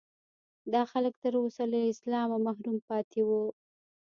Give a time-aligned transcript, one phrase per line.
[0.73, 3.43] دا خلک تر اوسه له اسلامه محروم پاتې وو.